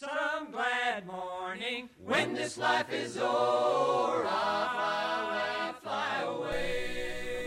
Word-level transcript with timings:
Some 0.00 0.50
glad 0.50 1.06
morning 1.06 1.90
when 2.02 2.32
this 2.32 2.56
life 2.56 2.90
is 2.90 3.18
o'er, 3.18 4.22
away, 4.22 5.72
fly 5.82 6.22
away. 6.22 7.46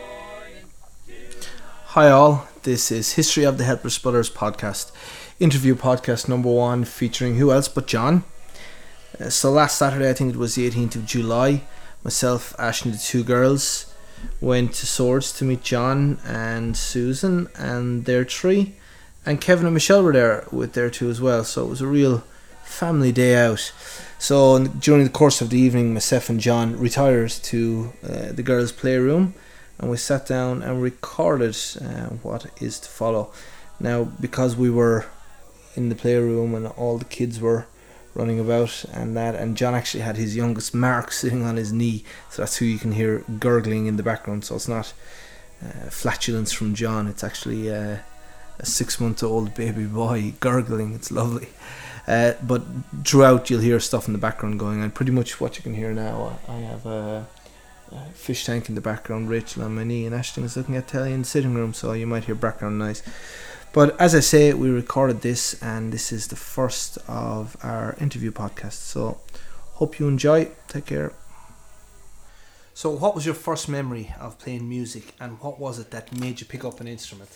Hi, 1.86 2.12
all. 2.12 2.48
This 2.62 2.92
is 2.92 3.14
History 3.14 3.44
of 3.44 3.58
the 3.58 3.64
Helpless 3.64 3.98
Brothers 3.98 4.30
podcast, 4.30 4.92
interview 5.40 5.74
podcast 5.74 6.30
number 6.30 6.52
one, 6.52 6.86
featuring 6.86 7.38
who 7.38 7.52
else 7.52 7.68
but 7.68 7.88
John. 7.88 8.24
Uh, 9.20 9.32
so, 9.32 9.50
last 9.50 9.80
Saturday, 9.80 10.08
I 10.08 10.14
think 10.14 10.36
it 10.36 10.38
was 10.38 10.54
the 10.54 10.70
18th 10.70 10.98
of 10.98 11.06
July, 11.08 11.64
myself, 12.04 12.54
Ash, 12.60 12.86
and 12.86 12.94
the 12.94 13.00
two 13.00 13.24
girls 13.24 13.92
went 14.42 14.74
to 14.74 14.86
Swords 14.86 15.34
to 15.40 15.44
meet 15.44 15.64
John 15.64 16.20
and 16.24 16.78
Susan 16.78 17.48
and 17.58 18.06
their 18.06 18.24
three, 18.24 18.76
and 19.26 19.42
Kevin 19.42 19.66
and 19.66 19.74
Michelle 19.74 20.04
were 20.04 20.14
there 20.14 20.46
with 20.52 20.74
their 20.74 20.92
two 20.92 21.10
as 21.10 21.20
well. 21.20 21.44
So, 21.44 21.66
it 21.66 21.70
was 21.70 21.82
a 21.82 21.88
real 21.88 22.24
family 22.74 23.12
day 23.12 23.36
out. 23.36 23.72
So, 24.20 24.66
during 24.68 25.04
the 25.04 25.10
course 25.10 25.42
of 25.42 25.50
the 25.50 25.60
evening, 25.60 25.94
myself 25.94 26.30
and 26.30 26.40
John 26.40 26.78
retired 26.80 27.32
to 27.52 27.94
uh, 28.04 28.32
the 28.32 28.44
girls' 28.44 28.72
playroom 28.72 29.34
and 29.84 29.90
we 29.90 29.98
sat 29.98 30.26
down 30.26 30.62
and 30.62 30.82
recorded 30.82 31.58
uh, 31.82 32.08
what 32.22 32.46
is 32.62 32.80
to 32.80 32.90
follow. 32.90 33.34
Now, 33.80 34.06
because 34.06 34.56
we 34.56 34.70
were 34.70 35.06
in 35.76 35.90
the 35.90 35.96
playroom 35.96 36.56
and 36.56 36.68
all 36.68 36.98
the 36.98 37.06
kids 37.06 37.40
were 37.40 37.66
running 38.16 38.40
about 38.40 38.86
and 38.94 39.18
that, 39.18 39.36
and 39.36 39.58
John 39.58 39.76
actually 39.76 40.04
had 40.04 40.16
his 40.16 40.36
youngest 40.36 40.74
Mark 40.74 41.12
sitting 41.22 41.44
on 41.44 41.58
his 41.58 41.74
knee, 41.74 42.06
so 42.30 42.42
that's 42.42 42.58
who 42.58 42.66
you 42.66 42.78
can 42.78 42.94
hear 42.94 43.26
gurgling 43.40 43.88
in 43.88 43.98
the 43.98 44.04
background. 44.04 44.46
So 44.46 44.56
it's 44.56 44.68
not 44.68 44.94
uh, 45.62 45.90
flatulence 45.90 46.54
from 46.54 46.76
John; 46.76 47.08
it's 47.08 47.24
actually 47.24 47.70
uh, 47.70 47.98
a 48.60 48.66
six-month-old 48.66 49.54
baby 49.56 49.86
boy 49.86 50.34
gurgling. 50.40 50.94
It's 50.94 51.12
lovely. 51.12 51.50
Uh, 52.08 52.34
but 52.44 52.64
throughout, 53.06 53.50
you'll 53.50 53.62
hear 53.62 53.80
stuff 53.80 54.08
in 54.08 54.14
the 54.14 54.20
background 54.20 54.60
going 54.60 54.82
on. 54.82 54.92
Pretty 54.92 55.12
much 55.12 55.40
what 55.40 55.58
you 55.58 55.64
can 55.64 55.74
hear 55.74 55.94
now. 55.94 56.40
I 56.48 56.56
have 56.58 56.86
a 56.86 57.28
uh, 57.92 58.06
fish 58.14 58.46
tank 58.46 58.70
in 58.70 58.76
the 58.76 58.82
background, 58.82 59.30
Rachel 59.30 59.64
on 59.64 59.76
my 59.76 59.84
knee, 59.84 60.06
and 60.06 60.14
Ashton 60.14 60.44
is 60.44 60.58
looking 60.58 60.76
at 60.76 60.88
telly 60.88 61.14
in 61.14 61.22
the 61.22 61.28
sitting 61.28 61.54
room, 61.54 61.74
so 61.74 61.94
you 61.94 62.08
might 62.08 62.26
hear 62.26 62.36
background 62.36 62.78
noise. 62.78 63.04
But 63.72 64.00
as 64.00 64.14
I 64.14 64.20
say, 64.20 64.54
we 64.54 64.70
recorded 64.70 65.22
this, 65.22 65.62
and 65.62 65.92
this 65.92 66.12
is 66.12 66.28
the 66.28 66.36
first 66.36 66.98
of 67.08 67.58
our 67.64 67.96
interview 68.00 68.32
podcast. 68.32 68.74
So, 68.74 69.20
hope 69.74 70.00
you 70.00 70.08
enjoy. 70.08 70.52
Take 70.68 70.86
care. 70.86 71.14
So, 72.76 72.90
what 72.90 73.16
was 73.16 73.26
your 73.26 73.36
first 73.36 73.70
memory 73.70 74.14
of 74.20 74.38
playing 74.40 74.68
music, 74.68 75.14
and 75.20 75.40
what 75.40 75.60
was 75.60 75.80
it 75.80 75.92
that 75.92 76.18
made 76.20 76.40
you 76.42 76.46
pick 76.46 76.66
up 76.66 76.82
an 76.82 76.88
instrument? 76.88 77.30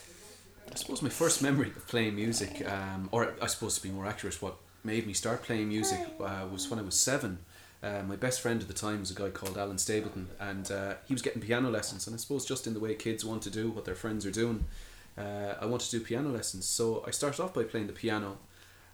I 0.72 0.76
suppose 0.76 1.02
my 1.02 1.10
first 1.10 1.42
memory 1.42 1.70
of 1.70 1.88
playing 1.88 2.16
music, 2.16 2.68
um, 2.70 3.10
or 3.12 3.34
I 3.42 3.48
suppose 3.48 3.76
to 3.76 3.84
be 3.84 3.90
more 3.90 4.06
accurate, 4.06 4.42
what 4.42 4.58
made 4.84 5.08
me 5.08 5.14
start 5.14 5.44
playing 5.44 5.70
music 5.70 6.00
uh, 6.20 6.46
was 6.52 6.70
when 6.70 6.80
I 6.80 6.84
was 6.84 7.00
seven. 7.00 7.40
Uh, 7.84 8.02
my 8.08 8.16
best 8.16 8.42
friend 8.42 8.62
at 8.62 8.68
the 8.68 8.74
time 8.74 9.02
was 9.02 9.12
a 9.12 9.14
guy 9.14 9.30
called 9.30 9.58
Alan 9.58 9.78
Stapleton, 9.78 10.28
and 10.40 10.72
uh, 10.72 10.96
he 11.08 11.14
was 11.14 11.22
getting 11.22 11.42
piano 11.42 11.70
lessons. 11.70 12.08
And 12.08 12.14
I 12.16 12.18
suppose 12.18 12.46
just 12.46 12.68
in 12.68 12.74
the 12.74 12.80
way 12.80 12.96
kids 12.96 13.24
want 13.24 13.44
to 13.44 13.50
do 13.50 13.70
what 13.70 13.86
their 13.86 13.96
friends 13.96 14.26
are 14.26 14.32
doing, 14.32 14.66
uh, 15.18 15.54
I 15.60 15.66
wanted 15.66 15.90
to 15.92 16.00
do 16.00 16.06
piano 16.06 16.30
lessons. 16.30 16.66
So 16.66 17.04
I 17.08 17.12
started 17.12 17.42
off 17.42 17.54
by 17.54 17.64
playing 17.64 17.88
the 17.88 17.94
piano, 17.94 18.38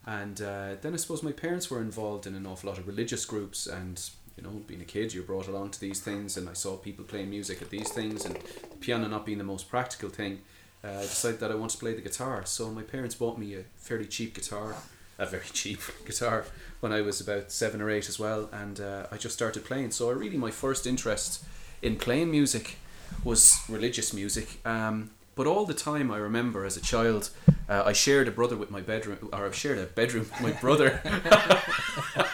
and 0.06 0.42
uh, 0.42 0.76
then 0.82 0.94
I 0.94 0.98
suppose 0.98 1.24
my 1.24 1.32
parents 1.32 1.70
were 1.70 1.82
involved 1.82 2.28
in 2.28 2.36
an 2.36 2.46
awful 2.46 2.70
lot 2.70 2.78
of 2.78 2.88
religious 2.88 3.26
groups. 3.26 3.68
And 3.68 4.02
you 4.38 4.44
know, 4.44 4.50
being 4.68 4.82
a 4.82 4.86
kid, 4.86 5.14
you're 5.14 5.24
brought 5.24 5.48
along 5.48 5.72
to 5.72 5.80
these 5.80 6.02
things, 6.02 6.38
and 6.38 6.50
I 6.50 6.54
saw 6.54 6.76
people 6.76 7.06
playing 7.06 7.30
music 7.30 7.62
at 7.62 7.70
these 7.70 7.90
things, 7.90 8.26
and 8.26 8.36
the 8.36 8.78
piano 8.80 9.08
not 9.08 9.26
being 9.26 9.38
the 9.38 9.44
most 9.44 9.70
practical 9.70 10.10
thing. 10.10 10.42
Uh, 10.84 11.00
I 11.00 11.02
decided 11.02 11.40
that 11.40 11.52
I 11.52 11.56
wanted 11.56 11.74
to 11.74 11.80
play 11.80 11.94
the 11.94 12.02
guitar. 12.02 12.46
So 12.46 12.70
my 12.70 12.82
parents 12.82 13.16
bought 13.16 13.38
me 13.38 13.56
a 13.56 13.64
fairly 13.78 14.06
cheap 14.06 14.34
guitar, 14.34 14.76
a 15.18 15.26
very 15.26 15.46
cheap 15.54 15.80
guitar 16.06 16.46
when 16.82 16.92
I 16.92 17.02
was 17.02 17.22
about 17.22 17.52
seven 17.52 17.82
or 17.82 17.90
eight 17.90 18.10
as 18.10 18.20
well, 18.20 18.50
and 18.52 18.80
uh, 18.82 19.08
I 19.12 19.18
just 19.18 19.36
started 19.36 19.64
playing. 19.64 19.92
So 19.92 20.10
I 20.10 20.14
really 20.14 20.38
my 20.38 20.52
first 20.52 20.86
interest 20.86 21.44
in 21.82 21.96
playing 21.96 22.32
music 22.32 22.78
was 23.24 23.60
religious 23.70 24.14
music. 24.14 24.60
Um, 24.66 25.12
but 25.36 25.48
all 25.48 25.66
the 25.66 25.74
time 25.74 26.12
I 26.12 26.18
remember 26.18 26.66
as 26.66 26.78
a 26.78 26.82
child, 26.82 27.30
uh, 27.68 27.84
I 27.86 27.94
shared 27.94 28.28
a 28.28 28.32
brother 28.32 28.56
with 28.56 28.70
my 28.70 28.82
bedroom, 28.82 29.30
or 29.32 29.48
I 29.48 29.52
shared 29.52 29.80
a 29.80 29.86
bedroom 29.86 30.30
with 30.30 30.42
my 30.42 30.52
brother 30.52 31.02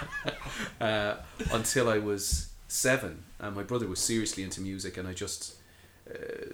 uh, 0.81 1.15
until 1.51 1.89
I 1.89 1.97
was 1.99 2.49
seven. 2.67 3.23
And 3.39 3.55
my 3.55 3.63
brother 3.63 3.87
was 3.87 3.99
seriously 3.99 4.43
into 4.43 4.59
music, 4.61 4.97
and 4.97 5.07
I 5.07 5.13
just 5.13 5.55
uh, 6.09 6.53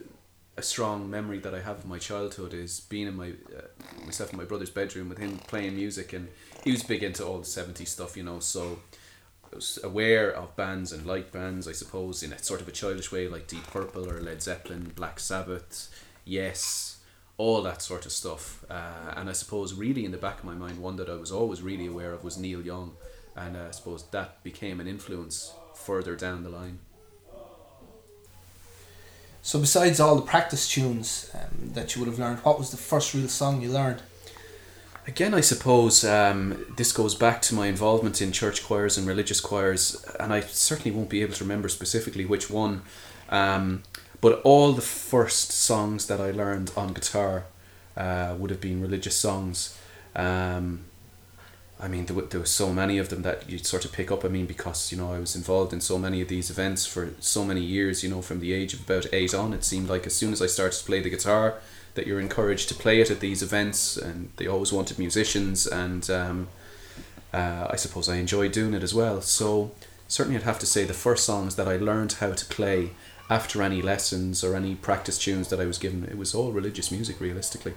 a 0.57 0.61
strong 0.61 1.09
memory 1.09 1.39
that 1.39 1.53
I 1.53 1.61
have 1.61 1.79
of 1.79 1.85
my 1.85 1.99
childhood 1.99 2.53
is 2.53 2.79
being 2.79 3.07
in 3.07 3.15
my 3.15 3.29
uh, 3.29 4.05
myself 4.05 4.31
in 4.31 4.37
my 4.37 4.45
brother's 4.45 4.69
bedroom 4.69 5.09
with 5.09 5.17
him 5.17 5.37
playing 5.47 5.75
music, 5.75 6.13
and 6.13 6.29
he 6.63 6.71
was 6.71 6.83
big 6.83 7.03
into 7.03 7.25
all 7.25 7.39
the 7.39 7.45
70s 7.45 7.87
stuff, 7.87 8.15
you 8.15 8.23
know. 8.23 8.39
So 8.39 8.79
I 9.51 9.55
was 9.55 9.79
aware 9.83 10.31
of 10.31 10.55
bands 10.55 10.91
and 10.91 11.05
like 11.05 11.31
bands, 11.31 11.67
I 11.67 11.73
suppose, 11.73 12.23
in 12.23 12.31
a 12.31 12.39
sort 12.41 12.61
of 12.61 12.67
a 12.67 12.71
childish 12.71 13.11
way, 13.11 13.27
like 13.27 13.47
Deep 13.47 13.67
Purple 13.67 14.09
or 14.09 14.21
Led 14.21 14.41
Zeppelin, 14.41 14.93
Black 14.95 15.19
Sabbath, 15.19 15.89
Yes, 16.25 16.97
all 17.37 17.61
that 17.61 17.81
sort 17.83 18.05
of 18.05 18.11
stuff. 18.11 18.65
Uh, 18.69 19.13
and 19.15 19.29
I 19.29 19.33
suppose, 19.33 19.75
really, 19.75 20.05
in 20.05 20.11
the 20.11 20.17
back 20.17 20.39
of 20.39 20.45
my 20.45 20.55
mind, 20.55 20.79
one 20.79 20.95
that 20.95 21.09
I 21.09 21.15
was 21.15 21.31
always 21.31 21.61
really 21.61 21.85
aware 21.85 22.11
of 22.11 22.23
was 22.23 22.37
Neil 22.37 22.61
Young, 22.61 22.93
and 23.35 23.55
uh, 23.55 23.65
I 23.67 23.71
suppose 23.71 24.03
that 24.09 24.43
became 24.43 24.79
an 24.79 24.87
influence 24.87 25.53
further 25.75 26.15
down 26.15 26.43
the 26.43 26.49
line. 26.49 26.79
So, 29.45 29.59
besides 29.59 29.99
all 29.99 30.15
the 30.15 30.23
practice 30.23 30.67
tunes 30.67 31.29
um, 31.35 31.73
that 31.73 31.93
you 31.93 32.01
would 32.01 32.09
have 32.09 32.17
learned, 32.17 32.39
what 32.39 32.57
was 32.57 32.71
the 32.71 32.77
first 32.77 33.13
real 33.13 33.27
song 33.27 33.61
you 33.61 33.69
learned? 33.69 34.01
Again, 35.05 35.35
I 35.35 35.41
suppose 35.41 36.03
um, 36.03 36.65
this 36.77 36.91
goes 36.91 37.13
back 37.13 37.43
to 37.43 37.53
my 37.53 37.67
involvement 37.67 38.23
in 38.23 38.31
church 38.31 38.63
choirs 38.63 38.97
and 38.97 39.05
religious 39.05 39.39
choirs, 39.39 40.03
and 40.19 40.33
I 40.33 40.39
certainly 40.39 40.89
won't 40.89 41.11
be 41.11 41.21
able 41.21 41.35
to 41.35 41.43
remember 41.43 41.69
specifically 41.69 42.25
which 42.25 42.49
one. 42.49 42.81
Um, 43.29 43.83
but 44.19 44.41
all 44.41 44.73
the 44.73 44.81
first 44.81 45.51
songs 45.51 46.07
that 46.07 46.19
I 46.19 46.31
learned 46.31 46.71
on 46.75 46.93
guitar 46.93 47.45
uh, 47.95 48.33
would 48.39 48.49
have 48.49 48.61
been 48.61 48.81
religious 48.81 49.15
songs. 49.15 49.77
Um, 50.15 50.85
I 51.79 51.87
mean, 51.87 52.05
there, 52.05 52.21
there 52.21 52.39
were 52.39 52.45
so 52.45 52.71
many 52.71 52.97
of 52.97 53.09
them 53.09 53.21
that 53.23 53.49
you 53.49 53.57
sort 53.57 53.85
of 53.85 53.91
pick 53.91 54.11
up. 54.11 54.23
I 54.23 54.29
mean, 54.29 54.45
because 54.45 54.91
you 54.91 54.97
know 54.97 55.11
I 55.13 55.19
was 55.19 55.35
involved 55.35 55.73
in 55.73 55.81
so 55.81 55.97
many 55.97 56.21
of 56.21 56.29
these 56.29 56.49
events 56.49 56.85
for 56.85 57.09
so 57.19 57.43
many 57.43 57.61
years. 57.61 58.03
You 58.03 58.09
know, 58.09 58.21
from 58.21 58.39
the 58.39 58.53
age 58.53 58.73
of 58.73 58.81
about 58.81 59.07
eight 59.13 59.33
on, 59.33 59.53
it 59.53 59.63
seemed 59.63 59.89
like 59.89 60.05
as 60.05 60.15
soon 60.15 60.31
as 60.31 60.41
I 60.41 60.47
started 60.47 60.77
to 60.77 60.85
play 60.85 61.01
the 61.01 61.09
guitar, 61.09 61.55
that 61.95 62.07
you're 62.07 62.19
encouraged 62.19 62.69
to 62.69 62.75
play 62.75 63.01
it 63.01 63.11
at 63.11 63.19
these 63.19 63.43
events, 63.43 63.97
and 63.97 64.29
they 64.37 64.47
always 64.47 64.71
wanted 64.71 64.99
musicians, 64.99 65.67
and 65.67 66.09
um, 66.09 66.47
uh, 67.33 67.67
I 67.69 67.75
suppose 67.75 68.07
I 68.07 68.15
enjoyed 68.15 68.53
doing 68.53 68.73
it 68.73 68.83
as 68.83 68.93
well. 68.93 69.21
So 69.21 69.71
certainly, 70.07 70.39
I'd 70.39 70.45
have 70.45 70.59
to 70.59 70.65
say 70.65 70.85
the 70.85 70.93
first 70.93 71.25
songs 71.25 71.55
that 71.55 71.67
I 71.67 71.75
learned 71.75 72.13
how 72.13 72.31
to 72.31 72.45
play 72.45 72.91
after 73.29 73.61
any 73.61 73.81
lessons 73.81 74.43
or 74.43 74.55
any 74.55 74.75
practice 74.75 75.17
tunes 75.17 75.49
that 75.49 75.59
I 75.59 75.65
was 75.65 75.77
given, 75.77 76.03
it 76.03 76.17
was 76.17 76.35
all 76.35 76.51
religious 76.51 76.91
music, 76.91 77.19
realistically. 77.19 77.73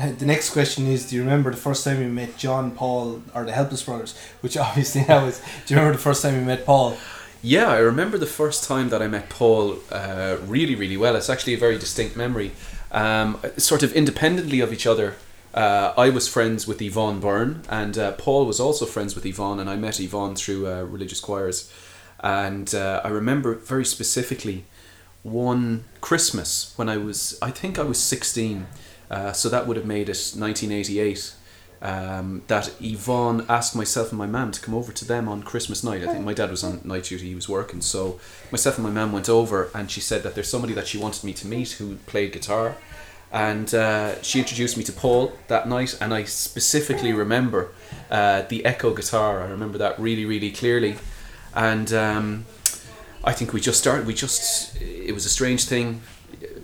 The 0.18 0.26
next 0.26 0.50
question 0.50 0.86
is: 0.86 1.08
Do 1.08 1.16
you 1.16 1.22
remember 1.22 1.50
the 1.50 1.56
first 1.56 1.84
time 1.84 2.00
you 2.00 2.08
met 2.08 2.36
John, 2.36 2.70
Paul, 2.70 3.22
or 3.34 3.44
the 3.44 3.52
Helpless 3.52 3.82
Brothers? 3.82 4.16
Which 4.40 4.56
obviously 4.66 5.04
now 5.06 5.26
is. 5.26 5.40
Do 5.66 5.74
you 5.74 5.80
remember 5.80 5.96
the 5.96 6.02
first 6.02 6.22
time 6.22 6.34
you 6.34 6.42
met 6.42 6.64
Paul? 6.64 6.96
Yeah, 7.42 7.70
I 7.70 7.78
remember 7.78 8.18
the 8.18 8.26
first 8.26 8.64
time 8.64 8.90
that 8.90 9.00
I 9.00 9.08
met 9.08 9.30
Paul 9.30 9.78
uh, 9.90 10.36
really, 10.44 10.74
really 10.74 10.98
well. 10.98 11.16
It's 11.16 11.30
actually 11.30 11.54
a 11.54 11.58
very 11.58 11.78
distinct 11.78 12.14
memory. 12.14 12.52
Um, 12.92 13.40
sort 13.56 13.82
of 13.82 13.94
independently 13.94 14.60
of 14.60 14.74
each 14.74 14.86
other, 14.86 15.14
uh, 15.54 15.94
I 15.96 16.10
was 16.10 16.28
friends 16.28 16.66
with 16.66 16.82
Yvonne 16.82 17.18
Byrne, 17.18 17.62
and 17.70 17.96
uh, 17.96 18.12
Paul 18.12 18.44
was 18.44 18.60
also 18.60 18.84
friends 18.84 19.14
with 19.14 19.24
Yvonne, 19.24 19.58
and 19.58 19.70
I 19.70 19.76
met 19.76 20.00
Yvonne 20.00 20.36
through 20.36 20.68
uh, 20.68 20.82
religious 20.82 21.20
choirs. 21.20 21.72
And 22.22 22.74
uh, 22.74 23.00
I 23.02 23.08
remember 23.08 23.54
very 23.54 23.86
specifically 23.86 24.66
one 25.22 25.84
Christmas 26.02 26.74
when 26.76 26.90
I 26.90 26.98
was, 26.98 27.38
I 27.40 27.50
think 27.50 27.78
I 27.78 27.84
was 27.84 27.98
16, 27.98 28.66
uh, 29.10 29.32
so 29.32 29.48
that 29.48 29.66
would 29.66 29.76
have 29.76 29.86
made 29.86 30.08
it 30.08 30.32
1988. 30.36 31.34
Um, 31.82 32.42
that 32.48 32.70
Yvonne 32.78 33.46
asked 33.48 33.74
myself 33.74 34.10
and 34.10 34.18
my 34.18 34.26
mum 34.26 34.52
to 34.52 34.60
come 34.60 34.74
over 34.74 34.92
to 34.92 35.04
them 35.06 35.28
on 35.28 35.42
Christmas 35.42 35.82
night. 35.82 36.02
I 36.02 36.12
think 36.12 36.26
my 36.26 36.34
dad 36.34 36.50
was 36.50 36.62
on 36.62 36.82
night 36.84 37.04
duty, 37.04 37.28
he 37.28 37.34
was 37.34 37.48
working. 37.48 37.80
So 37.80 38.20
myself 38.52 38.76
and 38.76 38.86
my 38.86 38.92
mum 38.92 39.12
went 39.12 39.30
over, 39.30 39.70
and 39.74 39.90
she 39.90 40.00
said 40.00 40.22
that 40.24 40.34
there's 40.34 40.48
somebody 40.48 40.74
that 40.74 40.86
she 40.86 40.98
wanted 40.98 41.24
me 41.24 41.32
to 41.32 41.46
meet 41.46 41.72
who 41.72 41.96
played 42.06 42.32
guitar. 42.32 42.76
And 43.32 43.72
uh, 43.74 44.20
she 44.22 44.40
introduced 44.40 44.76
me 44.76 44.84
to 44.84 44.92
Paul 44.92 45.32
that 45.48 45.68
night, 45.68 45.96
and 46.00 46.12
I 46.12 46.24
specifically 46.24 47.12
remember 47.12 47.72
uh, 48.10 48.42
the 48.42 48.64
echo 48.66 48.92
guitar. 48.92 49.42
I 49.42 49.48
remember 49.48 49.78
that 49.78 49.98
really, 49.98 50.26
really 50.26 50.50
clearly. 50.50 50.96
And 51.54 51.92
um, 51.92 52.46
I 53.24 53.32
think 53.32 53.52
we 53.52 53.60
just 53.60 53.78
started, 53.78 54.06
we 54.06 54.14
just, 54.14 54.80
it 54.80 55.12
was 55.12 55.26
a 55.26 55.30
strange 55.30 55.64
thing. 55.64 56.02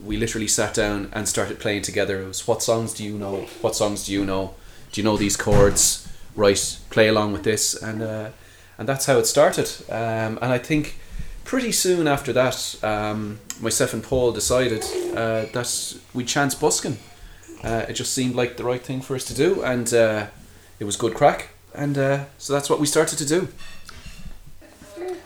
We 0.07 0.17
literally 0.17 0.49
sat 0.49 0.75
down 0.75 1.11
and 1.13 1.29
started 1.29 1.59
playing 1.59 1.83
together. 1.83 2.23
It 2.23 2.29
was, 2.29 2.47
what 2.47 2.63
songs 2.63 2.95
do 2.95 3.05
you 3.05 3.19
know? 3.19 3.43
What 3.61 3.75
songs 3.75 4.07
do 4.07 4.13
you 4.13 4.25
know? 4.25 4.55
Do 4.93 5.01
you 5.01 5.05
know 5.05 5.17
these 5.17 5.37
chords? 5.37 6.09
Right, 6.35 6.79
play 6.91 7.09
along 7.09 7.33
with 7.33 7.43
this. 7.43 7.75
And, 7.75 8.03
uh, 8.03 8.31
and 8.79 8.89
that's 8.89 9.07
how 9.07 9.19
it 9.19 9.27
started. 9.27 9.71
Um, 9.91 10.39
and 10.41 10.53
I 10.53 10.59
think 10.59 10.99
pretty 11.45 11.73
soon 11.73 12.07
after 12.07 12.33
that, 12.33 12.77
um, 12.85 13.41
myself 13.61 13.93
and 13.93 14.03
Paul 14.03 14.33
decided 14.33 14.85
uh, 15.17 15.47
that 15.53 15.97
we'd 16.15 16.29
chance 16.29 16.55
busking. 16.55 16.99
Uh, 17.65 17.87
it 17.89 17.95
just 17.95 18.13
seemed 18.13 18.35
like 18.37 18.57
the 18.57 18.65
right 18.65 18.83
thing 18.83 19.01
for 19.01 19.17
us 19.17 19.25
to 19.25 19.35
do. 19.35 19.63
And 19.63 19.93
uh, 19.93 20.27
it 20.79 20.85
was 20.85 20.97
good 20.97 21.15
crack, 21.15 21.49
and 21.75 21.97
uh, 21.97 22.25
so 22.39 22.53
that's 22.53 22.69
what 22.69 22.79
we 22.81 22.87
started 22.87 23.19
to 23.19 23.27
do. 23.27 23.49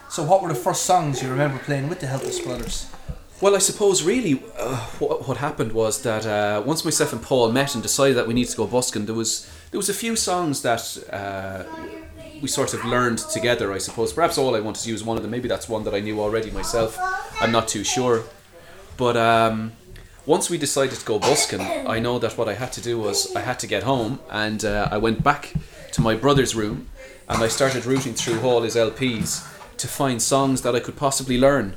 So, 0.08 0.22
what 0.24 0.42
were 0.42 0.48
the 0.48 0.54
first 0.54 0.84
songs 0.84 1.22
you 1.22 1.28
remember 1.28 1.58
playing 1.58 1.88
with 1.88 2.00
the 2.00 2.06
Helpless 2.06 2.40
Brothers? 2.40 2.86
Well, 3.40 3.56
I 3.56 3.58
suppose 3.58 4.02
really 4.02 4.42
uh, 4.58 4.76
what, 4.98 5.26
what 5.26 5.38
happened 5.38 5.72
was 5.72 6.02
that 6.02 6.26
uh, 6.26 6.62
once 6.66 6.84
myself 6.84 7.14
and 7.14 7.22
Paul 7.22 7.50
met 7.50 7.72
and 7.72 7.82
decided 7.82 8.18
that 8.18 8.26
we 8.26 8.34
needed 8.34 8.50
to 8.50 8.56
go 8.58 8.66
busking, 8.66 9.06
there 9.06 9.14
was 9.14 9.50
there 9.70 9.78
was 9.78 9.88
a 9.88 9.94
few 9.94 10.14
songs 10.14 10.60
that 10.60 10.82
uh, 11.10 11.64
we 12.42 12.48
sort 12.48 12.74
of 12.74 12.84
learned 12.84 13.16
together. 13.16 13.72
I 13.72 13.78
suppose 13.78 14.12
perhaps 14.12 14.36
all 14.36 14.54
I 14.54 14.60
wanted 14.60 14.82
to 14.82 14.90
use 14.90 15.02
one 15.02 15.16
of 15.16 15.22
them. 15.22 15.30
Maybe 15.30 15.48
that's 15.48 15.70
one 15.70 15.84
that 15.84 15.94
I 15.94 16.00
knew 16.00 16.20
already 16.20 16.50
myself. 16.50 16.98
I'm 17.40 17.50
not 17.50 17.66
too 17.66 17.82
sure. 17.82 18.24
But 18.98 19.16
um, 19.16 19.72
once 20.26 20.50
we 20.50 20.58
decided 20.58 20.98
to 20.98 21.06
go 21.06 21.18
busking, 21.18 21.62
I 21.62 21.98
know 21.98 22.18
that 22.18 22.36
what 22.36 22.46
I 22.46 22.52
had 22.52 22.74
to 22.74 22.82
do 22.82 22.98
was 22.98 23.34
I 23.34 23.40
had 23.40 23.58
to 23.60 23.66
get 23.66 23.84
home, 23.84 24.20
and 24.28 24.62
uh, 24.66 24.88
I 24.90 24.98
went 24.98 25.22
back 25.24 25.54
to 25.92 26.02
my 26.02 26.14
brother's 26.14 26.54
room, 26.54 26.88
and 27.26 27.42
I 27.42 27.48
started 27.48 27.86
rooting 27.86 28.12
through 28.12 28.42
all 28.42 28.60
his 28.60 28.76
LPs 28.76 29.48
to 29.78 29.88
find 29.88 30.20
songs 30.20 30.60
that 30.60 30.76
I 30.76 30.80
could 30.80 30.96
possibly 30.96 31.38
learn. 31.38 31.74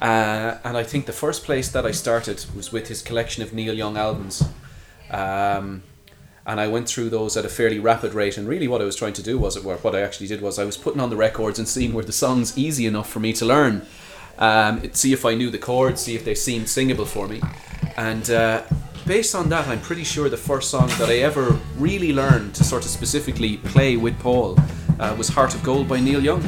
Uh, 0.00 0.58
and 0.64 0.76
I 0.76 0.82
think 0.82 1.06
the 1.06 1.12
first 1.12 1.44
place 1.44 1.68
that 1.70 1.86
I 1.86 1.90
started 1.90 2.44
was 2.54 2.72
with 2.72 2.88
his 2.88 3.02
collection 3.02 3.42
of 3.42 3.52
Neil 3.52 3.74
Young 3.74 3.96
albums. 3.96 4.42
Um, 5.10 5.82
and 6.46 6.60
I 6.60 6.68
went 6.68 6.88
through 6.88 7.10
those 7.10 7.36
at 7.36 7.44
a 7.44 7.48
fairly 7.48 7.78
rapid 7.78 8.14
rate. 8.14 8.38
And 8.38 8.46
really, 8.46 8.68
what 8.68 8.80
I 8.80 8.84
was 8.84 8.94
trying 8.94 9.14
to 9.14 9.22
do 9.22 9.36
was, 9.36 9.58
what 9.58 9.94
I 9.94 10.00
actually 10.00 10.28
did 10.28 10.40
was, 10.40 10.58
I 10.58 10.64
was 10.64 10.76
putting 10.76 11.00
on 11.00 11.10
the 11.10 11.16
records 11.16 11.58
and 11.58 11.66
seeing 11.66 11.92
were 11.92 12.04
the 12.04 12.12
songs 12.12 12.56
easy 12.56 12.86
enough 12.86 13.10
for 13.10 13.20
me 13.20 13.32
to 13.34 13.44
learn. 13.44 13.84
Um, 14.38 14.92
see 14.92 15.12
if 15.12 15.24
I 15.24 15.34
knew 15.34 15.50
the 15.50 15.58
chords, 15.58 16.02
see 16.02 16.14
if 16.14 16.24
they 16.24 16.34
seemed 16.34 16.68
singable 16.68 17.06
for 17.06 17.26
me. 17.26 17.40
And 17.96 18.30
uh, 18.30 18.62
based 19.06 19.34
on 19.34 19.48
that, 19.48 19.66
I'm 19.66 19.80
pretty 19.80 20.04
sure 20.04 20.28
the 20.28 20.36
first 20.36 20.70
song 20.70 20.88
that 20.98 21.08
I 21.08 21.18
ever 21.18 21.58
really 21.78 22.12
learned 22.12 22.54
to 22.56 22.64
sort 22.64 22.84
of 22.84 22.90
specifically 22.90 23.56
play 23.56 23.96
with 23.96 24.18
Paul 24.20 24.56
uh, 25.00 25.14
was 25.18 25.28
Heart 25.28 25.54
of 25.54 25.62
Gold 25.62 25.88
by 25.88 26.00
Neil 26.00 26.22
Young. 26.22 26.42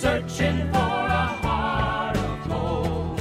Searching 0.00 0.56
for 0.72 0.78
a 0.78 1.26
heart 1.44 2.16
of 2.16 2.48
gold. 2.48 3.20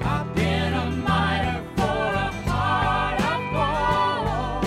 I've 0.00 0.34
been 0.34 0.72
a 0.72 0.90
miner 0.90 1.62
for 1.76 1.82
a 1.82 2.32
heart 2.48 3.20
of 3.20 3.52
gold. 3.52 4.64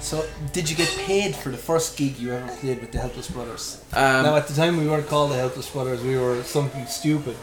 So, 0.00 0.24
did 0.54 0.70
you 0.70 0.76
get 0.76 0.88
paid 1.04 1.36
for 1.36 1.50
the 1.50 1.58
first 1.58 1.98
gig 1.98 2.18
you 2.18 2.32
ever 2.32 2.50
played 2.56 2.80
with 2.80 2.92
the 2.92 2.98
Helpless 2.98 3.30
Brothers? 3.30 3.84
Um, 3.92 4.24
now, 4.24 4.36
at 4.36 4.48
the 4.48 4.54
time, 4.54 4.78
we 4.78 4.88
weren't 4.88 5.06
called 5.06 5.32
the 5.32 5.36
Helpless 5.36 5.68
Brothers, 5.68 6.02
we 6.02 6.16
were 6.16 6.42
something 6.44 6.86
stupid. 6.86 7.36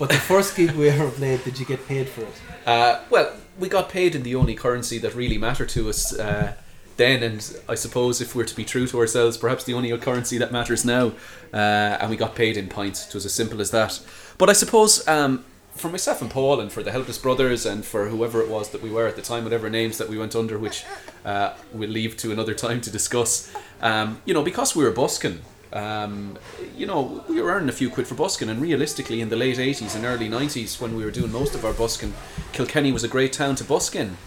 But 0.00 0.08
the 0.08 0.16
first 0.16 0.56
gig 0.56 0.72
we 0.72 0.88
ever 0.88 1.12
played, 1.12 1.44
did 1.44 1.60
you 1.60 1.64
get 1.64 1.86
paid 1.86 2.08
for 2.08 2.22
it? 2.22 2.40
Uh, 2.66 2.98
well, 3.08 3.32
we 3.56 3.68
got 3.68 3.88
paid 3.88 4.16
in 4.16 4.24
the 4.24 4.34
only 4.34 4.56
currency 4.56 4.98
that 4.98 5.14
really 5.14 5.38
mattered 5.38 5.68
to 5.68 5.88
us 5.88 6.12
uh, 6.18 6.54
then, 6.96 7.22
and 7.22 7.56
I 7.68 7.74
suppose 7.74 8.20
if 8.20 8.34
we're 8.34 8.44
to 8.44 8.56
be 8.56 8.64
true 8.64 8.86
to 8.86 8.98
ourselves, 8.98 9.36
perhaps 9.36 9.64
the 9.64 9.74
only 9.74 9.96
currency 9.98 10.38
that 10.38 10.52
matters 10.52 10.84
now. 10.84 11.12
Uh, 11.52 11.96
and 12.00 12.10
we 12.10 12.16
got 12.16 12.34
paid 12.34 12.56
in 12.56 12.68
pints. 12.68 13.08
It 13.08 13.14
was 13.14 13.26
as 13.26 13.32
simple 13.32 13.60
as 13.60 13.70
that. 13.70 14.00
But 14.38 14.48
I 14.48 14.52
suppose 14.54 15.06
um, 15.06 15.44
for 15.74 15.88
myself 15.88 16.20
and 16.20 16.30
Paul, 16.30 16.60
and 16.60 16.70
for 16.70 16.82
the 16.82 16.92
Helpless 16.92 17.18
Brothers, 17.18 17.64
and 17.64 17.84
for 17.84 18.08
whoever 18.08 18.40
it 18.40 18.48
was 18.48 18.70
that 18.70 18.82
we 18.82 18.90
were 18.90 19.06
at 19.06 19.16
the 19.16 19.22
time, 19.22 19.44
whatever 19.44 19.70
names 19.70 19.98
that 19.98 20.08
we 20.08 20.18
went 20.18 20.36
under, 20.36 20.58
which 20.58 20.84
uh, 21.24 21.54
we'll 21.72 21.90
leave 21.90 22.16
to 22.18 22.32
another 22.32 22.54
time 22.54 22.80
to 22.82 22.90
discuss. 22.90 23.52
Um, 23.80 24.20
you 24.24 24.34
know, 24.34 24.42
because 24.42 24.76
we 24.76 24.84
were 24.84 24.90
busking. 24.90 25.40
Um, 25.72 26.38
you 26.76 26.86
know, 26.86 27.24
we 27.28 27.40
were 27.40 27.50
earning 27.50 27.70
a 27.70 27.72
few 27.72 27.88
quid 27.88 28.06
for 28.06 28.14
busking, 28.14 28.50
and 28.50 28.60
realistically, 28.60 29.22
in 29.22 29.30
the 29.30 29.36
late 29.36 29.56
80s 29.56 29.96
and 29.96 30.04
early 30.04 30.28
90s, 30.28 30.78
when 30.78 30.94
we 30.94 31.04
were 31.04 31.10
doing 31.10 31.32
most 31.32 31.54
of 31.54 31.64
our 31.64 31.72
busking, 31.72 32.12
Kilkenny 32.52 32.92
was 32.92 33.04
a 33.04 33.08
great 33.08 33.32
town 33.32 33.54
to 33.56 33.64
busk 33.64 33.96
in. 33.96 34.18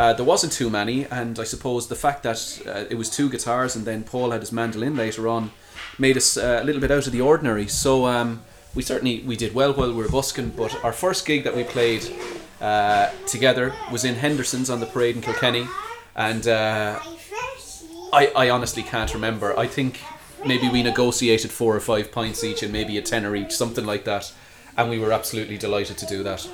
Uh, 0.00 0.14
there 0.14 0.24
wasn't 0.24 0.50
too 0.50 0.70
many, 0.70 1.04
and 1.10 1.38
I 1.38 1.44
suppose 1.44 1.88
the 1.88 1.94
fact 1.94 2.22
that 2.22 2.62
uh, 2.66 2.84
it 2.88 2.94
was 2.94 3.10
two 3.10 3.28
guitars 3.28 3.76
and 3.76 3.84
then 3.84 4.02
Paul 4.02 4.30
had 4.30 4.40
his 4.40 4.50
mandolin 4.50 4.96
later 4.96 5.28
on 5.28 5.50
made 5.98 6.16
us 6.16 6.38
uh, 6.38 6.60
a 6.62 6.64
little 6.64 6.80
bit 6.80 6.90
out 6.90 7.06
of 7.06 7.12
the 7.12 7.20
ordinary. 7.20 7.68
So 7.68 8.06
um, 8.06 8.42
we 8.74 8.82
certainly 8.82 9.22
we 9.26 9.36
did 9.36 9.52
well 9.54 9.74
while 9.74 9.90
we 9.90 10.02
were 10.02 10.08
busking. 10.08 10.52
But 10.56 10.82
our 10.82 10.94
first 10.94 11.26
gig 11.26 11.44
that 11.44 11.54
we 11.54 11.64
played 11.64 12.10
uh, 12.62 13.10
together 13.26 13.74
was 13.92 14.06
in 14.06 14.14
Henderson's 14.14 14.70
on 14.70 14.80
the 14.80 14.86
parade 14.86 15.16
in 15.16 15.20
Kilkenny, 15.20 15.66
and 16.16 16.48
uh, 16.48 16.98
I, 18.10 18.32
I 18.34 18.48
honestly 18.48 18.82
can't 18.82 19.12
remember. 19.12 19.54
I 19.58 19.66
think 19.66 20.00
maybe 20.46 20.70
we 20.70 20.82
negotiated 20.82 21.50
four 21.50 21.76
or 21.76 21.80
five 21.80 22.10
pints 22.10 22.42
each 22.42 22.62
and 22.62 22.72
maybe 22.72 22.96
a 22.96 23.02
tenner 23.02 23.36
each, 23.36 23.52
something 23.52 23.84
like 23.84 24.04
that. 24.04 24.32
And 24.78 24.88
we 24.88 24.98
were 24.98 25.12
absolutely 25.12 25.58
delighted 25.58 25.98
to 25.98 26.06
do 26.06 26.22
that. 26.22 26.48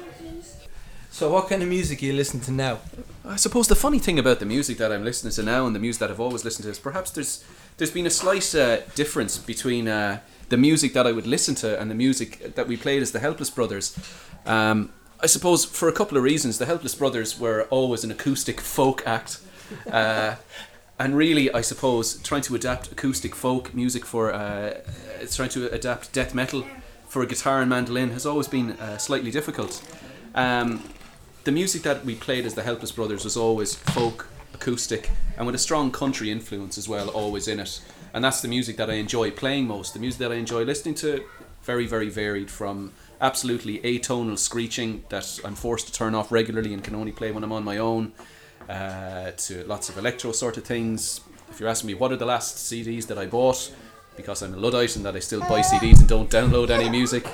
So, 1.16 1.30
what 1.30 1.48
kind 1.48 1.62
of 1.62 1.68
music 1.70 2.02
are 2.02 2.04
you 2.04 2.12
listening 2.12 2.42
to 2.42 2.52
now? 2.52 2.78
I 3.24 3.36
suppose 3.36 3.68
the 3.68 3.74
funny 3.74 3.98
thing 3.98 4.18
about 4.18 4.38
the 4.38 4.44
music 4.44 4.76
that 4.76 4.92
I'm 4.92 5.02
listening 5.02 5.32
to 5.32 5.42
now 5.42 5.66
and 5.66 5.74
the 5.74 5.80
music 5.80 6.00
that 6.00 6.10
I've 6.10 6.20
always 6.20 6.44
listened 6.44 6.64
to 6.64 6.70
is 6.70 6.78
perhaps 6.78 7.10
there's 7.10 7.42
there's 7.78 7.90
been 7.90 8.04
a 8.04 8.10
slight 8.10 8.54
uh, 8.54 8.80
difference 8.94 9.38
between 9.38 9.88
uh, 9.88 10.20
the 10.50 10.58
music 10.58 10.92
that 10.92 11.06
I 11.06 11.12
would 11.12 11.26
listen 11.26 11.54
to 11.54 11.80
and 11.80 11.90
the 11.90 11.94
music 11.94 12.54
that 12.54 12.68
we 12.68 12.76
played 12.76 13.00
as 13.00 13.12
the 13.12 13.20
Helpless 13.20 13.48
Brothers. 13.48 13.98
Um, 14.44 14.92
I 15.18 15.26
suppose 15.26 15.64
for 15.64 15.88
a 15.88 15.92
couple 15.92 16.18
of 16.18 16.22
reasons, 16.22 16.58
the 16.58 16.66
Helpless 16.66 16.94
Brothers 16.94 17.40
were 17.40 17.62
always 17.70 18.04
an 18.04 18.10
acoustic 18.10 18.60
folk 18.60 19.02
act. 19.06 19.38
Uh, 19.90 20.34
and 20.98 21.16
really, 21.16 21.50
I 21.50 21.62
suppose 21.62 22.20
trying 22.24 22.42
to 22.42 22.54
adapt 22.54 22.92
acoustic 22.92 23.34
folk 23.34 23.72
music 23.72 24.04
for 24.04 24.34
uh, 24.34 24.82
trying 25.32 25.48
to 25.48 25.72
adapt 25.72 26.12
death 26.12 26.34
metal 26.34 26.66
for 27.08 27.22
a 27.22 27.26
guitar 27.26 27.62
and 27.62 27.70
mandolin 27.70 28.10
has 28.10 28.26
always 28.26 28.48
been 28.48 28.72
uh, 28.72 28.98
slightly 28.98 29.30
difficult. 29.30 29.80
Um, 30.34 30.82
the 31.46 31.52
music 31.52 31.82
that 31.82 32.04
we 32.04 32.16
played 32.16 32.44
as 32.44 32.54
the 32.54 32.62
Helpless 32.64 32.90
Brothers 32.90 33.22
was 33.22 33.36
always 33.36 33.76
folk, 33.76 34.26
acoustic, 34.52 35.12
and 35.36 35.46
with 35.46 35.54
a 35.54 35.58
strong 35.58 35.92
country 35.92 36.28
influence 36.28 36.76
as 36.76 36.88
well, 36.88 37.08
always 37.10 37.46
in 37.46 37.60
it. 37.60 37.80
And 38.12 38.24
that's 38.24 38.40
the 38.42 38.48
music 38.48 38.76
that 38.78 38.90
I 38.90 38.94
enjoy 38.94 39.30
playing 39.30 39.68
most. 39.68 39.94
The 39.94 40.00
music 40.00 40.18
that 40.18 40.32
I 40.32 40.34
enjoy 40.34 40.64
listening 40.64 40.96
to, 40.96 41.24
very, 41.62 41.86
very 41.86 42.08
varied 42.08 42.50
from 42.50 42.92
absolutely 43.20 43.78
atonal 43.78 44.36
screeching 44.36 45.04
that 45.08 45.38
I'm 45.44 45.54
forced 45.54 45.86
to 45.86 45.92
turn 45.92 46.16
off 46.16 46.32
regularly 46.32 46.74
and 46.74 46.82
can 46.82 46.96
only 46.96 47.12
play 47.12 47.30
when 47.30 47.44
I'm 47.44 47.52
on 47.52 47.62
my 47.62 47.78
own, 47.78 48.12
uh, 48.68 49.30
to 49.30 49.62
lots 49.68 49.88
of 49.88 49.98
electro 49.98 50.32
sort 50.32 50.56
of 50.56 50.64
things. 50.64 51.20
If 51.48 51.60
you're 51.60 51.68
asking 51.68 51.86
me 51.86 51.94
what 51.94 52.10
are 52.10 52.16
the 52.16 52.26
last 52.26 52.56
CDs 52.56 53.06
that 53.06 53.18
I 53.18 53.26
bought, 53.26 53.72
because 54.16 54.42
I'm 54.42 54.52
a 54.52 54.56
Luddite 54.56 54.96
and 54.96 55.04
that 55.04 55.14
I 55.14 55.20
still 55.20 55.42
buy 55.42 55.60
CDs 55.60 56.00
and 56.00 56.08
don't 56.08 56.28
download 56.28 56.70
any 56.70 56.88
music, 56.88 57.24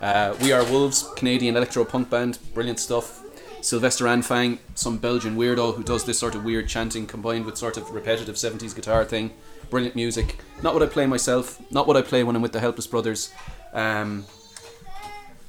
uh, 0.00 0.34
We 0.40 0.52
Are 0.52 0.64
Wolves, 0.64 1.06
Canadian 1.16 1.54
electro 1.54 1.84
punk 1.84 2.08
band, 2.08 2.38
brilliant 2.54 2.80
stuff. 2.80 3.24
Sylvester 3.68 4.06
Anfang, 4.06 4.58
some 4.74 4.96
Belgian 4.96 5.36
weirdo 5.36 5.74
who 5.74 5.82
does 5.82 6.02
this 6.04 6.18
sort 6.18 6.34
of 6.34 6.42
weird 6.42 6.66
chanting 6.68 7.06
combined 7.06 7.44
with 7.44 7.58
sort 7.58 7.76
of 7.76 7.90
repetitive 7.90 8.36
70s 8.36 8.74
guitar 8.74 9.04
thing. 9.04 9.30
Brilliant 9.68 9.94
music. 9.94 10.38
Not 10.62 10.72
what 10.72 10.82
I 10.82 10.86
play 10.86 11.04
myself, 11.04 11.60
not 11.70 11.86
what 11.86 11.94
I 11.94 12.00
play 12.00 12.24
when 12.24 12.34
I'm 12.34 12.40
with 12.40 12.52
the 12.52 12.60
Helpless 12.60 12.86
Brothers. 12.86 13.30
Um, 13.74 14.24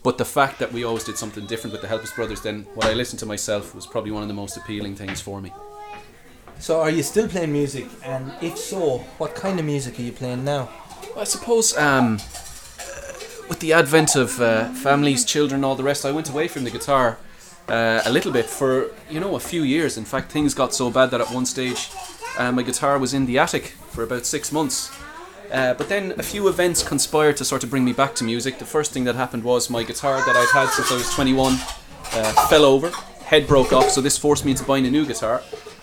but 0.03 0.17
the 0.17 0.25
fact 0.25 0.59
that 0.59 0.73
we 0.73 0.83
always 0.83 1.05
did 1.05 1.17
something 1.17 1.45
different 1.45 1.71
with 1.71 1.81
the 1.81 1.88
Helpless 1.88 2.11
Brothers 2.11 2.41
than 2.41 2.63
what 2.73 2.88
I 2.88 2.93
listened 2.93 3.19
to 3.21 3.25
myself 3.25 3.73
was 3.73 3.88
probably 3.88 4.11
one 4.11 4.21
of 4.21 4.27
the 4.27 4.33
most 4.33 4.57
appealing 4.57 4.97
things 4.97 5.21
for 5.21 5.39
me. 5.39 5.53
So, 6.59 6.81
are 6.81 6.89
you 6.89 7.03
still 7.03 7.29
playing 7.29 7.53
music? 7.53 7.88
And 8.03 8.33
if 8.41 8.57
so, 8.57 8.97
what 9.17 9.33
kind 9.33 9.61
of 9.61 9.65
music 9.65 9.97
are 9.97 10.01
you 10.01 10.11
playing 10.11 10.43
now? 10.43 10.67
I 11.15 11.23
suppose 11.23 11.77
um, 11.77 12.15
with 13.47 13.59
the 13.61 13.71
advent 13.71 14.17
of 14.17 14.41
uh, 14.41 14.65
families, 14.73 15.23
children, 15.23 15.63
all 15.63 15.75
the 15.75 15.83
rest, 15.83 16.05
I 16.05 16.11
went 16.11 16.29
away 16.29 16.49
from 16.49 16.65
the 16.65 16.69
guitar 16.69 17.17
uh, 17.69 18.01
a 18.05 18.11
little 18.11 18.31
bit 18.31 18.45
for 18.45 18.91
you 19.09 19.19
know 19.19 19.35
a 19.35 19.39
few 19.39 19.63
years. 19.63 19.97
In 19.97 20.05
fact, 20.05 20.31
things 20.31 20.53
got 20.53 20.73
so 20.73 20.89
bad 20.89 21.11
that 21.11 21.21
at 21.21 21.31
one 21.31 21.45
stage 21.45 21.89
uh, 22.38 22.51
my 22.51 22.63
guitar 22.63 22.97
was 22.97 23.13
in 23.13 23.25
the 23.25 23.38
attic 23.38 23.75
for 23.91 24.03
about 24.03 24.25
six 24.25 24.51
months. 24.51 24.91
Uh, 25.51 25.73
but 25.73 25.89
then 25.89 26.13
a 26.19 26.23
few 26.23 26.47
events 26.47 26.83
conspired 26.83 27.35
to 27.38 27.45
sort 27.45 27.63
of 27.63 27.69
bring 27.69 27.83
me 27.83 27.93
back 27.93 28.13
to 28.15 28.23
music. 28.23 28.59
The 28.59 28.65
first 28.65 28.91
thing 28.91 29.03
that 29.05 29.15
happened 29.15 29.43
was 29.43 29.69
my 29.69 29.83
guitar 29.83 30.17
that 30.17 30.35
I'd 30.35 30.49
had 30.53 30.69
since 30.69 30.91
I 30.91 30.95
was 30.95 31.09
21 31.13 31.53
uh, 31.53 32.47
fell 32.47 32.65
over, 32.65 32.91
head 33.23 33.47
broke 33.47 33.73
off, 33.73 33.89
so 33.89 33.99
this 34.01 34.17
forced 34.17 34.45
me 34.45 34.51
into 34.51 34.63
buying 34.63 34.85
a 34.85 34.91
new 34.91 35.05
guitar. 35.05 35.41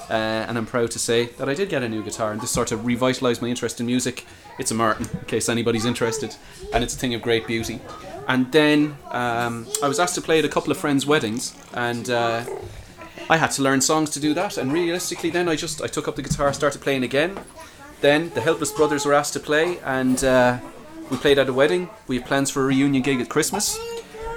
Uh, 0.08 0.12
and 0.48 0.56
I'm 0.56 0.66
proud 0.66 0.92
to 0.92 1.00
say 1.00 1.26
that 1.26 1.48
I 1.48 1.54
did 1.54 1.68
get 1.68 1.82
a 1.82 1.88
new 1.88 2.02
guitar, 2.02 2.30
and 2.30 2.40
this 2.40 2.52
sort 2.52 2.70
of 2.70 2.80
revitalised 2.80 3.42
my 3.42 3.48
interest 3.48 3.80
in 3.80 3.86
music. 3.86 4.24
It's 4.58 4.70
a 4.70 4.74
Martin, 4.74 5.08
in 5.12 5.24
case 5.26 5.48
anybody's 5.48 5.84
interested, 5.84 6.36
and 6.72 6.84
it's 6.84 6.94
a 6.94 6.98
thing 6.98 7.14
of 7.14 7.22
great 7.22 7.46
beauty. 7.48 7.80
And 8.28 8.50
then 8.50 8.96
um, 9.10 9.66
I 9.82 9.88
was 9.88 10.00
asked 10.00 10.14
to 10.16 10.20
play 10.20 10.40
at 10.40 10.44
a 10.44 10.48
couple 10.48 10.72
of 10.72 10.78
friends' 10.78 11.06
weddings, 11.06 11.54
and 11.74 12.10
uh, 12.10 12.44
I 13.30 13.36
had 13.36 13.52
to 13.52 13.62
learn 13.62 13.80
songs 13.80 14.10
to 14.10 14.20
do 14.20 14.34
that. 14.34 14.58
And 14.58 14.72
realistically, 14.72 15.30
then 15.30 15.48
I 15.48 15.56
just 15.56 15.80
I 15.82 15.86
took 15.86 16.08
up 16.08 16.16
the 16.16 16.22
guitar, 16.22 16.52
started 16.52 16.80
playing 16.80 17.04
again. 17.04 17.38
Then 18.00 18.30
the 18.30 18.40
Helpless 18.40 18.72
Brothers 18.72 19.06
were 19.06 19.14
asked 19.14 19.32
to 19.34 19.40
play, 19.40 19.78
and 19.80 20.22
uh, 20.22 20.58
we 21.10 21.16
played 21.16 21.38
at 21.38 21.48
a 21.48 21.52
wedding. 21.52 21.88
We 22.08 22.18
have 22.18 22.26
plans 22.26 22.50
for 22.50 22.62
a 22.62 22.66
reunion 22.66 23.02
gig 23.02 23.20
at 23.20 23.28
Christmas, 23.28 23.78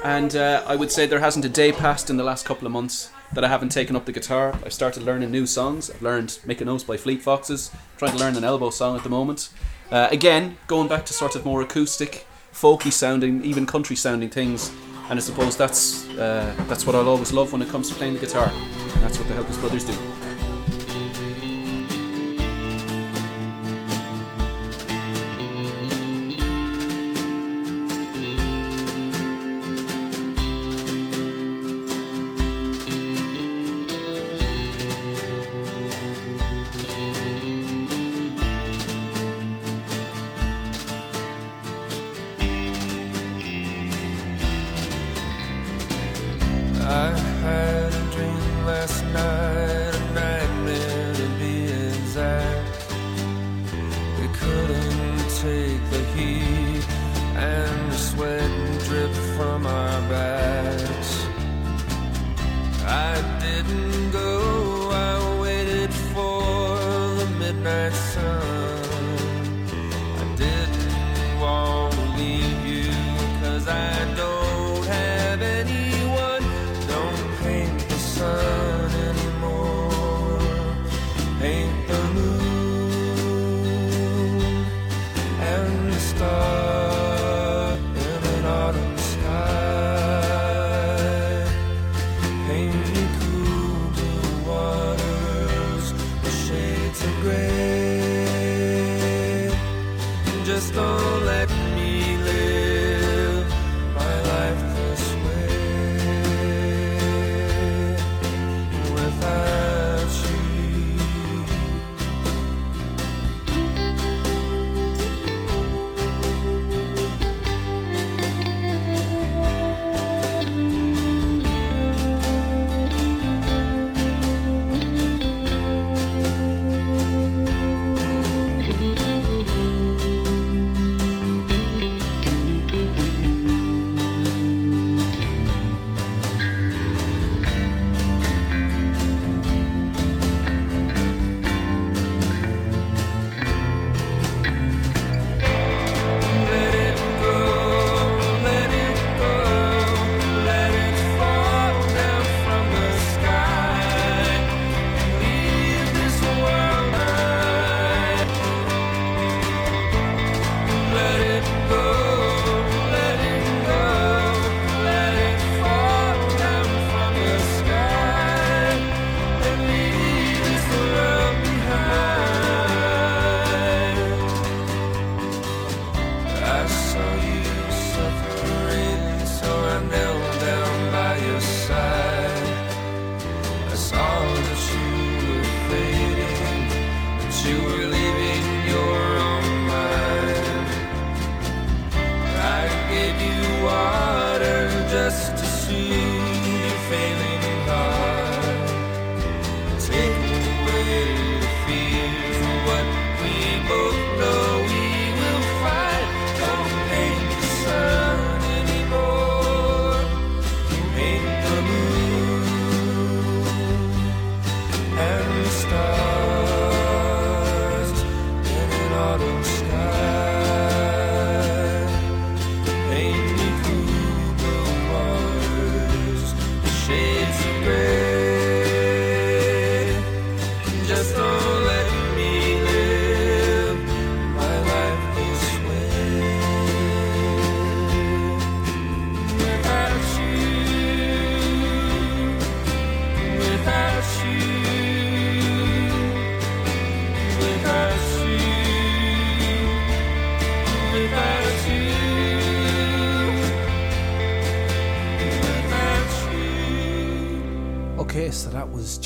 and 0.04 0.36
uh, 0.36 0.64
I 0.68 0.76
would 0.76 0.92
say 0.92 1.08
there 1.08 1.20
hasn't 1.20 1.46
a 1.46 1.50
day 1.50 1.72
passed 1.72 2.10
in 2.10 2.18
the 2.18 2.24
last 2.24 2.46
couple 2.46 2.68
of 2.68 2.72
months 2.72 3.12
that 3.34 3.44
I 3.44 3.48
haven't 3.48 3.70
taken 3.70 3.96
up 3.96 4.06
the 4.06 4.12
guitar. 4.12 4.58
I've 4.66 4.74
started 4.74 5.04
learning 5.04 5.32
new 5.32 5.46
songs. 5.46 5.90
I've 5.90 6.02
learned 6.02 6.40
"Mykonos" 6.46 6.86
by 6.86 6.98
Fleet 6.98 7.22
Foxes. 7.22 7.72
trying 7.98 8.12
to 8.12 8.18
learn 8.18 8.36
an 8.38 8.44
elbow 8.44 8.70
song 8.70 8.96
at 8.96 9.04
the 9.04 9.10
moment. 9.10 9.50
Uh, 9.92 10.08
again, 10.12 10.58
going 10.68 10.88
back 10.88 11.06
to 11.08 11.14
sort 11.14 11.36
of 11.36 11.44
more 11.44 11.62
acoustic, 11.62 12.26
folky 12.54 12.92
sounding, 12.92 13.44
even 13.44 13.66
country 13.66 13.96
sounding 13.96 14.30
things. 14.30 14.72
And 15.10 15.18
I 15.18 15.22
suppose 15.22 15.58
that's 15.58 16.08
uh, 16.10 16.54
that's 16.68 16.86
what 16.86 16.96
I'll 16.96 17.10
always 17.10 17.34
love 17.34 17.52
when 17.52 17.62
it 17.62 17.70
comes 17.70 17.90
to 17.90 17.96
playing 17.96 18.14
the 18.14 18.20
guitar. 18.20 18.52
And 18.52 19.04
that's 19.04 19.18
what 19.18 19.28
the 19.28 19.34
Helpless 19.34 19.58
Brothers 19.58 19.86
do. 19.86 20.29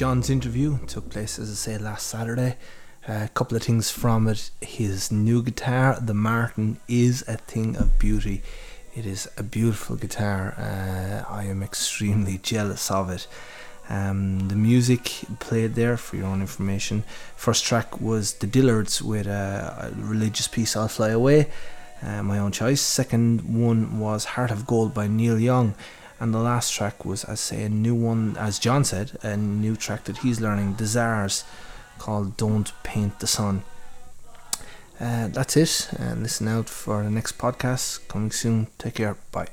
John's 0.03 0.29
interview. 0.29 0.79
Took 0.85 1.09
place, 1.09 1.39
as 1.39 1.49
I 1.49 1.53
say, 1.53 1.77
last 1.77 2.07
Saturday. 2.07 2.57
a 3.07 3.29
couple 3.29 3.55
of 3.55 3.63
things 3.63 3.89
from 3.89 4.27
it. 4.27 4.51
His 4.59 5.13
new 5.13 5.41
guitar, 5.41 5.97
the 5.97 6.13
Martin, 6.13 6.77
is 6.89 7.23
a 7.25 7.37
thing 7.37 7.77
of 7.77 7.97
beauty. 7.99 8.41
It 8.93 9.05
is 9.05 9.29
a 9.37 9.43
beautiful 9.43 9.95
guitar. 9.95 10.55
Uh, 10.57 11.23
I 11.31 11.45
am 11.45 11.63
extremely 11.63 12.37
jealous 12.37 12.91
of 12.91 13.09
it. 13.09 13.27
Um, 13.87 14.49
the 14.49 14.57
music 14.57 15.21
played 15.39 15.75
there, 15.75 15.95
for 15.95 16.17
your 16.17 16.25
own 16.25 16.41
information. 16.41 17.05
First 17.37 17.63
track 17.63 18.01
was 18.01 18.33
The 18.33 18.47
Dillards 18.47 19.01
with 19.01 19.25
a, 19.25 19.93
a 19.95 20.01
religious 20.01 20.49
piece, 20.49 20.75
I'll 20.75 20.89
Fly 20.89 21.11
Away, 21.11 21.49
uh, 22.01 22.23
my 22.23 22.39
own 22.39 22.51
choice. 22.51 22.81
Second 22.81 23.55
one 23.57 24.01
was 24.01 24.25
Heart 24.25 24.51
of 24.51 24.67
Gold 24.67 24.93
by 24.93 25.07
Neil 25.07 25.39
Young. 25.39 25.75
And 26.23 26.33
the 26.33 26.39
last 26.39 26.73
track 26.73 27.03
was, 27.03 27.25
I 27.25 27.35
say, 27.35 27.63
a 27.63 27.69
new 27.69 27.93
one, 27.93 28.37
as 28.37 28.57
John 28.57 28.85
said, 28.85 29.17
a 29.23 29.35
new 29.35 29.75
track 29.75 30.05
that 30.05 30.19
he's 30.19 30.39
learning, 30.39 30.75
Desires, 30.75 31.43
called 31.99 32.37
Don't 32.37 32.71
Paint 32.81 33.19
the 33.19 33.27
Sun. 33.27 33.63
Uh, 35.01 35.27
that's 35.27 35.57
it. 35.57 35.89
And 35.99 36.23
listen 36.23 36.47
out 36.47 36.69
for 36.69 37.03
the 37.03 37.09
next 37.09 37.37
podcast 37.37 38.07
coming 38.07 38.31
soon. 38.31 38.67
Take 38.77 38.93
care. 38.95 39.17
Bye. 39.33 39.49